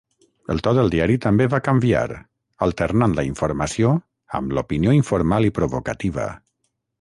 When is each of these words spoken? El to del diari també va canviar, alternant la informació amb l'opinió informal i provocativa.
El 0.51 0.61
to 0.67 0.71
del 0.77 0.87
diari 0.93 1.17
també 1.25 1.45
va 1.53 1.59
canviar, 1.67 2.01
alternant 2.67 3.13
la 3.19 3.27
informació 3.27 3.93
amb 4.41 4.57
l'opinió 4.59 4.97
informal 5.01 5.47
i 5.51 5.55
provocativa. 5.61 6.27